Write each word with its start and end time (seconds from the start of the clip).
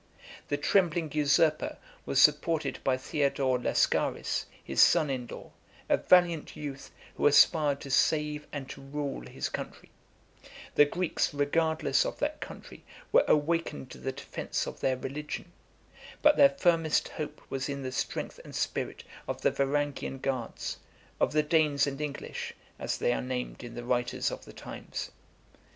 The 0.47 0.57
trembling 0.57 1.11
usurper 1.11 1.77
was 2.07 2.19
supported 2.19 2.79
by 2.83 2.97
Theodore 2.97 3.59
Lascaris, 3.59 4.47
his 4.63 4.81
son 4.81 5.11
in 5.11 5.27
law, 5.27 5.51
a 5.89 5.97
valiant 5.97 6.55
youth, 6.55 6.89
who 7.15 7.27
aspired 7.27 7.79
to 7.81 7.91
save 7.91 8.47
and 8.51 8.67
to 8.71 8.81
rule 8.81 9.21
his 9.27 9.47
country; 9.47 9.91
the 10.73 10.85
Greeks, 10.85 11.35
regardless 11.35 12.03
of 12.03 12.17
that 12.17 12.41
country, 12.41 12.83
were 13.11 13.23
awakened 13.27 13.91
to 13.91 13.99
the 13.99 14.11
defence 14.11 14.65
of 14.65 14.79
their 14.79 14.97
religion; 14.97 15.51
but 16.23 16.35
their 16.35 16.49
firmest 16.49 17.09
hope 17.09 17.39
was 17.51 17.69
in 17.69 17.83
the 17.83 17.91
strength 17.91 18.39
and 18.43 18.55
spirit 18.55 19.03
of 19.27 19.41
the 19.43 19.51
Varangian 19.51 20.19
guards, 20.19 20.77
of 21.19 21.31
the 21.31 21.43
Danes 21.43 21.85
and 21.85 22.01
English, 22.01 22.53
as 22.79 22.97
they 22.97 23.13
are 23.13 23.21
named 23.21 23.63
in 23.63 23.75
the 23.75 23.83
writers 23.83 24.31
of 24.31 24.45
the 24.45 24.53
times. 24.53 25.11